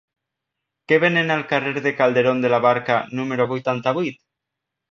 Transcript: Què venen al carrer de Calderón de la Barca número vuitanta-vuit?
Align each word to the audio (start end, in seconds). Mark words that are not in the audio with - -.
Què 0.91 0.97
venen 1.03 1.33
al 1.35 1.43
carrer 1.51 1.83
de 1.87 1.93
Calderón 1.99 2.43
de 2.47 2.53
la 2.55 2.63
Barca 2.65 2.99
número 3.21 3.49
vuitanta-vuit? 3.55 4.21